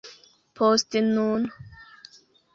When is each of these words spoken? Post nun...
Post 0.59 0.97
nun... 1.03 1.47